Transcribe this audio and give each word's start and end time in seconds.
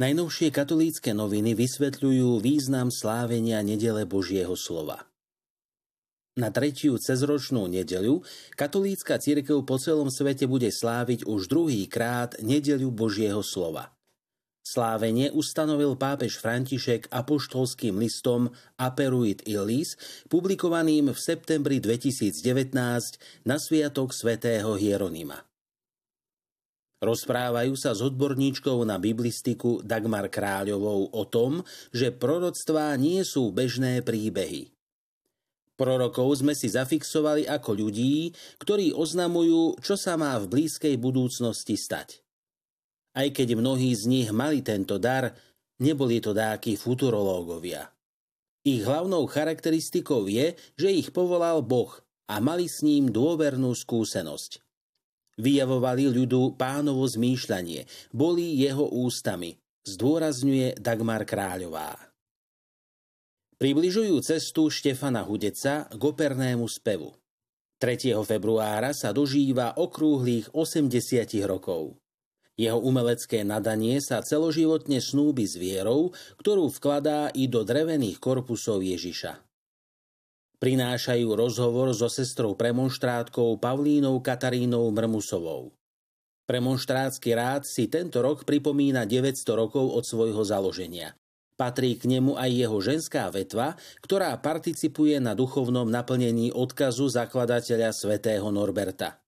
Najnovšie 0.00 0.48
katolícke 0.48 1.12
noviny 1.12 1.52
vysvetľujú 1.52 2.40
význam 2.40 2.88
slávenia 2.88 3.60
nedele 3.60 4.08
Božieho 4.08 4.56
slova. 4.56 5.04
Na 6.40 6.48
tretiu 6.48 6.96
cezročnú 6.96 7.68
nedeľu 7.68 8.24
katolícka 8.56 9.20
církev 9.20 9.60
po 9.60 9.76
celom 9.76 10.08
svete 10.08 10.48
bude 10.48 10.72
sláviť 10.72 11.28
už 11.28 11.52
druhý 11.52 11.84
krát 11.84 12.32
nedeľu 12.40 12.88
Božieho 12.88 13.44
slova. 13.44 13.92
Slávenie 14.64 15.36
ustanovil 15.36 15.92
pápež 16.00 16.40
František 16.40 17.12
apoštolským 17.12 18.00
listom 18.00 18.56
Aperuit 18.80 19.44
Illis, 19.44 20.00
publikovaným 20.32 21.12
v 21.12 21.18
septembri 21.20 21.76
2019 21.76 22.72
na 23.44 23.56
sviatok 23.60 24.16
svätého 24.16 24.80
Hieronima. 24.80 25.49
Rozprávajú 27.00 27.80
sa 27.80 27.96
s 27.96 28.04
odborníčkou 28.04 28.84
na 28.84 29.00
biblistiku 29.00 29.80
Dagmar 29.80 30.28
Kráľovou 30.28 31.16
o 31.16 31.24
tom, 31.24 31.64
že 31.96 32.12
proroctvá 32.12 32.92
nie 33.00 33.24
sú 33.24 33.48
bežné 33.56 34.04
príbehy. 34.04 34.68
Prorokov 35.80 36.44
sme 36.44 36.52
si 36.52 36.68
zafixovali 36.68 37.48
ako 37.48 37.72
ľudí, 37.72 38.36
ktorí 38.60 38.92
oznamujú, 38.92 39.80
čo 39.80 39.96
sa 39.96 40.20
má 40.20 40.36
v 40.36 40.52
blízkej 40.52 41.00
budúcnosti 41.00 41.80
stať. 41.80 42.20
Aj 43.16 43.24
keď 43.32 43.56
mnohí 43.56 43.96
z 43.96 44.04
nich 44.04 44.28
mali 44.28 44.60
tento 44.60 45.00
dar, 45.00 45.32
neboli 45.80 46.20
to 46.20 46.36
dáky 46.36 46.76
futurológovia. 46.76 47.88
Ich 48.60 48.84
hlavnou 48.84 49.24
charakteristikou 49.24 50.28
je, 50.28 50.52
že 50.76 50.92
ich 50.92 51.16
povolal 51.16 51.64
Boh 51.64 51.96
a 52.28 52.44
mali 52.44 52.68
s 52.68 52.84
ním 52.84 53.08
dôvernú 53.08 53.72
skúsenosť. 53.72 54.69
Vyjavovali 55.40 56.04
ľudu 56.12 56.60
pánovo 56.60 57.08
zmýšľanie, 57.08 57.88
boli 58.12 58.60
jeho 58.60 58.84
ústami, 58.92 59.56
zdôrazňuje 59.88 60.76
Dagmar 60.76 61.24
Kráľová. 61.24 61.96
Približujú 63.56 64.20
cestu 64.20 64.68
Štefana 64.68 65.24
Hudeca 65.24 65.88
k 65.88 66.00
opernému 66.00 66.68
spevu. 66.68 67.16
3. 67.80 68.12
februára 68.20 68.92
sa 68.92 69.16
dožíva 69.16 69.72
okrúhlych 69.80 70.52
80 70.52 70.92
rokov. 71.48 71.96
Jeho 72.60 72.76
umelecké 72.76 73.40
nadanie 73.40 74.04
sa 74.04 74.20
celoživotne 74.20 75.00
snúbi 75.00 75.48
s 75.48 75.56
vierou, 75.56 76.12
ktorú 76.36 76.68
vkladá 76.68 77.32
i 77.32 77.48
do 77.48 77.64
drevených 77.64 78.20
korpusov 78.20 78.84
Ježiša 78.84 79.49
prinášajú 80.60 81.32
rozhovor 81.32 81.90
so 81.96 82.06
sestrou 82.12 82.52
premonštrátkou 82.52 83.56
Pavlínou 83.56 84.20
Katarínou 84.20 84.92
Mrmusovou. 84.92 85.72
Premonštrátsky 86.44 87.32
rád 87.32 87.64
si 87.64 87.88
tento 87.88 88.20
rok 88.20 88.44
pripomína 88.44 89.08
900 89.08 89.40
rokov 89.56 89.88
od 89.88 90.04
svojho 90.04 90.44
založenia. 90.44 91.16
Patrí 91.56 91.96
k 91.96 92.08
nemu 92.08 92.40
aj 92.40 92.50
jeho 92.52 92.78
ženská 92.80 93.28
vetva, 93.32 93.76
ktorá 94.00 94.32
participuje 94.40 95.16
na 95.20 95.36
duchovnom 95.36 95.88
naplnení 95.88 96.52
odkazu 96.52 97.08
zakladateľa 97.12 97.92
svätého 97.92 98.48
Norberta. 98.48 99.20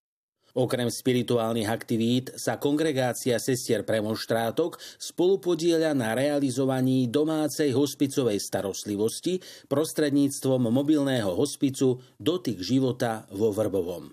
Okrem 0.53 0.92
spirituálnych 0.92 1.64
aktivít 1.64 2.36
sa 2.36 2.61
kongregácia 2.61 3.41
sestier 3.41 3.89
premonštrátok 3.89 4.77
spolupodieľa 5.00 5.97
na 5.97 6.12
realizovaní 6.12 7.08
domácej 7.08 7.72
hospicovej 7.72 8.36
starostlivosti 8.36 9.41
prostredníctvom 9.73 10.69
mobilného 10.69 11.33
hospicu 11.33 12.05
Dotyk 12.20 12.61
života 12.61 13.25
vo 13.33 13.48
Vrbovom. 13.48 14.12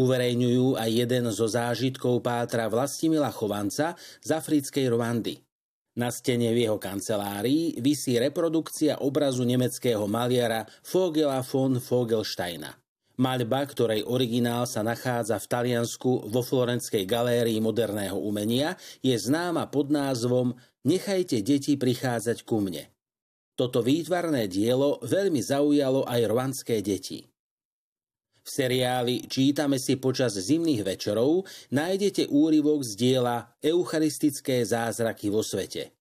Uverejňujú 0.00 0.80
aj 0.80 0.90
jeden 0.96 1.28
zo 1.28 1.44
zážitkov 1.44 2.24
pátra 2.24 2.72
Vlastimila 2.72 3.28
Chovanca 3.28 4.00
z 4.24 4.30
africkej 4.32 4.88
Rwandy. 4.96 5.44
Na 6.00 6.08
stene 6.08 6.56
v 6.56 6.64
jeho 6.64 6.80
kancelárii 6.80 7.76
visí 7.84 8.16
reprodukcia 8.16 9.04
obrazu 9.04 9.44
nemeckého 9.44 10.08
maliara 10.08 10.64
Vogela 10.88 11.44
von 11.44 11.76
Vogelsteina. 11.76 12.87
Maľba, 13.18 13.66
ktorej 13.66 14.06
originál 14.06 14.62
sa 14.70 14.86
nachádza 14.86 15.42
v 15.42 15.50
Taliansku 15.50 16.30
vo 16.30 16.38
Florenskej 16.38 17.02
galérii 17.02 17.58
moderného 17.58 18.14
umenia, 18.14 18.78
je 19.02 19.10
známa 19.18 19.66
pod 19.66 19.90
názvom 19.90 20.54
Nechajte 20.86 21.42
deti 21.42 21.74
prichádzať 21.74 22.46
ku 22.46 22.62
mne. 22.62 22.86
Toto 23.58 23.82
výtvarné 23.82 24.46
dielo 24.46 25.02
veľmi 25.02 25.42
zaujalo 25.42 26.06
aj 26.06 26.20
rwanské 26.30 26.78
deti. 26.78 27.26
V 28.38 28.48
seriáli 28.48 29.26
Čítame 29.26 29.82
si 29.82 29.98
počas 29.98 30.38
zimných 30.38 30.86
večerov 30.86 31.42
nájdete 31.74 32.30
úryvok 32.30 32.86
z 32.86 32.92
diela 32.94 33.50
Eucharistické 33.58 34.62
zázraky 34.62 35.26
vo 35.26 35.42
svete– 35.42 35.90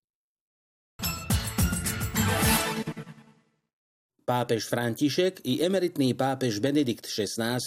Pápež 4.28 4.68
František 4.68 5.48
i 5.48 5.64
emeritný 5.64 6.12
pápež 6.12 6.60
Benedikt 6.60 7.08
XVI 7.08 7.64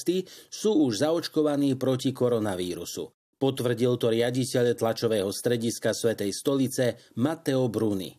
sú 0.53 0.71
už 0.85 1.01
zaočkovaní 1.01 1.73
proti 1.81 2.13
koronavírusu. 2.13 3.09
Potvrdil 3.41 3.97
to 3.97 4.13
riaditeľ 4.13 4.77
tlačového 4.77 5.33
strediska 5.33 5.97
Svetej 5.97 6.37
stolice 6.37 7.01
Matteo 7.17 7.65
Bruni. 7.73 8.13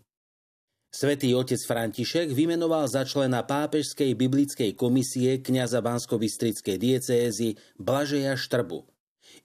Svetý 0.90 1.38
otec 1.38 1.62
František 1.62 2.34
vymenoval 2.34 2.90
za 2.90 3.06
člena 3.06 3.46
pápežskej 3.46 4.18
biblickej 4.18 4.74
komisie 4.74 5.38
kniaza 5.38 5.86
Banskobistrickej 5.86 6.82
diecézy 6.82 7.62
Blažeja 7.78 8.34
Štrbu. 8.34 8.90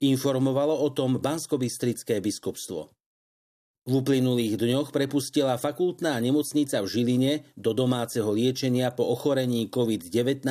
Informovalo 0.01 0.73
o 0.73 0.89
tom 0.89 1.21
Banskobistrické 1.21 2.17
biskupstvo. 2.17 2.96
V 3.87 4.03
uplynulých 4.03 4.59
dňoch 4.59 4.91
prepustila 4.91 5.55
fakultná 5.55 6.19
nemocnica 6.19 6.83
v 6.83 6.91
Žiline 6.91 7.33
do 7.55 7.71
domáceho 7.71 8.27
liečenia 8.35 8.91
po 8.91 9.07
ochorení 9.07 9.71
COVID-19 9.71 10.43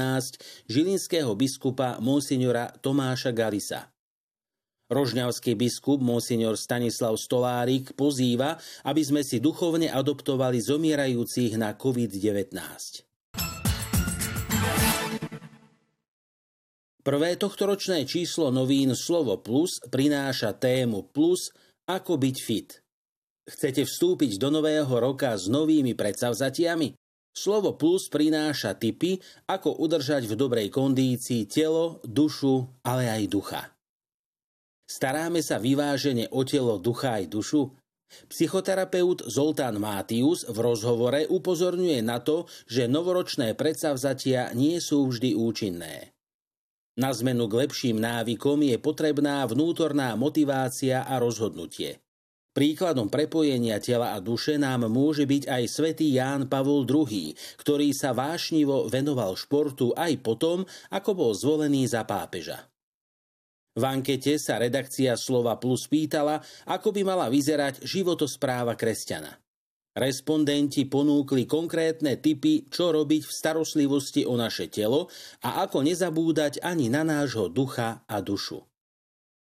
žilinského 0.73 1.37
biskupa 1.37 2.01
monsignora 2.01 2.73
Tomáša 2.81 3.37
Galisa. 3.37 3.93
Rožňavský 4.89 5.53
biskup 5.53 6.01
monsignor 6.01 6.57
Stanislav 6.57 7.13
Stolárik 7.21 7.93
pozýva, 7.93 8.57
aby 8.89 9.05
sme 9.05 9.21
si 9.21 9.37
duchovne 9.37 9.93
adoptovali 9.93 10.57
zomierajúcich 10.57 11.61
na 11.61 11.77
COVID-19. 11.77 12.57
Prvé 17.05 17.31
tohtoročné 17.37 18.09
číslo 18.09 18.49
novín 18.49 18.97
Slovo 18.97 19.37
Plus 19.45 19.77
prináša 19.93 20.57
tému 20.57 21.13
Plus 21.13 21.53
ako 21.85 22.17
byť 22.17 22.39
fit– 22.41 22.71
Chcete 23.47 23.87
vstúpiť 23.87 24.43
do 24.43 24.51
nového 24.51 24.91
roka 24.91 25.31
s 25.39 25.47
novými 25.47 25.95
predsavzatiami? 25.95 26.99
Slovo 27.31 27.79
plus 27.79 28.11
prináša 28.11 28.75
typy, 28.75 29.23
ako 29.47 29.79
udržať 29.87 30.27
v 30.27 30.35
dobrej 30.35 30.69
kondícii 30.73 31.47
telo, 31.47 32.03
dušu, 32.03 32.67
ale 32.83 33.07
aj 33.07 33.23
ducha. 33.31 33.63
Staráme 34.87 35.47
sa 35.47 35.63
vyvážene 35.63 36.27
o 36.35 36.43
telo, 36.43 36.83
ducha 36.83 37.23
aj 37.23 37.31
dušu? 37.31 37.71
Psychoterapeut 38.31 39.27
Zoltán 39.27 39.83
Mátius 39.83 40.47
v 40.47 40.59
rozhovore 40.63 41.27
upozorňuje 41.27 42.01
na 42.07 42.23
to, 42.23 42.47
že 42.71 42.87
novoročné 42.87 43.59
predsavzatia 43.59 44.55
nie 44.55 44.79
sú 44.79 45.11
vždy 45.11 45.35
účinné. 45.35 46.15
Na 46.97 47.13
zmenu 47.13 47.51
k 47.51 47.67
lepším 47.67 48.01
návykom 48.01 48.65
je 48.65 48.81
potrebná 48.81 49.45
vnútorná 49.45 50.17
motivácia 50.17 51.05
a 51.05 51.21
rozhodnutie. 51.21 52.01
Príkladom 52.57 53.13
prepojenia 53.13 53.77
tela 53.85 54.17
a 54.17 54.19
duše 54.25 54.57
nám 54.57 54.89
môže 54.89 55.29
byť 55.29 55.45
aj 55.45 55.63
svätý 55.69 56.09
Ján 56.17 56.49
Pavol 56.49 56.89
II, 56.89 57.37
ktorý 57.61 57.93
sa 57.93 58.17
vášnivo 58.17 58.89
venoval 58.89 59.37
športu 59.37 59.93
aj 59.93 60.25
potom, 60.25 60.65
ako 60.89 61.11
bol 61.13 61.33
zvolený 61.37 61.85
za 61.85 62.09
pápeža. 62.09 62.65
V 63.77 63.85
ankete 63.85 64.41
sa 64.41 64.57
redakcia 64.57 65.21
Slova 65.21 65.61
Plus 65.61 65.85
pýtala, 65.85 66.41
ako 66.65 66.97
by 66.97 67.05
mala 67.05 67.29
vyzerať 67.29 67.85
životospráva 67.85 68.73
kresťana. 68.73 69.37
Respondenti 69.93 70.89
ponúkli 70.89 71.45
konkrétne 71.45 72.17
typy, 72.25 72.73
čo 72.73 72.89
robiť 72.89 73.29
v 73.29 73.33
starostlivosti 73.37 74.25
o 74.25 74.33
naše 74.33 74.73
telo 74.73 75.13
a 75.45 75.61
ako 75.69 75.85
nezabúdať 75.85 76.65
ani 76.65 76.89
na 76.89 77.05
nášho 77.05 77.53
ducha 77.53 78.01
a 78.09 78.17
dušu. 78.25 78.65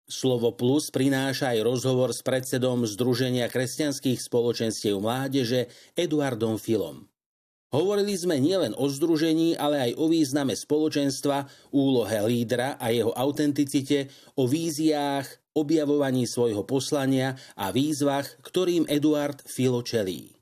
Slovo 0.07 0.55
Plus 0.55 0.95
prináša 0.95 1.51
aj 1.51 1.67
rozhovor 1.67 2.15
s 2.15 2.23
predsedom 2.23 2.87
Združenia 2.87 3.51
kresťanských 3.51 4.23
spoločenstiev 4.23 5.03
mládeže 5.03 5.67
Eduardom 5.99 6.63
Filom. 6.63 7.11
Hovorili 7.75 8.15
sme 8.15 8.39
nielen 8.39 8.79
o 8.79 8.87
združení, 8.87 9.59
ale 9.59 9.91
aj 9.91 9.93
o 9.99 10.07
význame 10.07 10.55
spoločenstva, 10.55 11.51
úlohe 11.75 12.23
lídra 12.23 12.79
a 12.79 12.95
jeho 12.95 13.11
autenticite, 13.11 14.07
o 14.39 14.47
víziách, 14.47 15.27
objavovaní 15.59 16.31
svojho 16.31 16.63
poslania 16.63 17.35
a 17.59 17.75
výzvach, 17.75 18.31
ktorým 18.47 18.87
Eduard 18.87 19.43
Filo 19.43 19.83
čelí. 19.83 20.39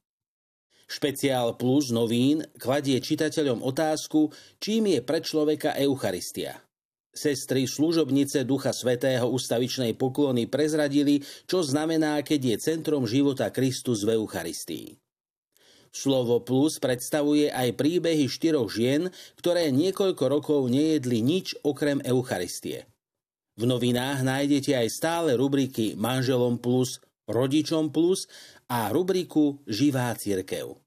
Špeciál 0.84 1.56
Plus 1.56 1.88
novín 1.88 2.44
kladie 2.60 3.00
čitateľom 3.00 3.64
otázku, 3.64 4.28
čím 4.60 4.92
je 4.92 5.00
pre 5.00 5.24
človeka 5.24 5.72
Eucharistia– 5.80 6.60
Sestry 7.14 7.70
služobnice 7.70 8.42
Ducha 8.42 8.74
Svetého 8.74 9.30
ustavičnej 9.30 9.94
poklony 9.94 10.50
prezradili, 10.50 11.22
čo 11.46 11.62
znamená, 11.62 12.18
keď 12.26 12.40
je 12.54 12.56
centrom 12.74 13.06
života 13.06 13.54
Kristus 13.54 14.02
v 14.02 14.18
Eucharistii. 14.18 14.98
Slovo 15.94 16.42
plus 16.42 16.82
predstavuje 16.82 17.54
aj 17.54 17.78
príbehy 17.78 18.26
štyroch 18.26 18.66
žien, 18.66 19.14
ktoré 19.38 19.70
niekoľko 19.70 20.24
rokov 20.26 20.66
nejedli 20.66 21.22
nič 21.22 21.54
okrem 21.62 22.02
Eucharistie. 22.02 22.90
V 23.54 23.70
novinách 23.70 24.26
nájdete 24.26 24.74
aj 24.74 24.88
stále 24.90 25.38
rubriky 25.38 25.94
Manželom 25.94 26.58
plus, 26.58 26.98
Rodičom 27.30 27.88
plus 27.94 28.28
a 28.66 28.92
rubriku 28.92 29.62
Živá 29.64 30.12
církev. 30.18 30.83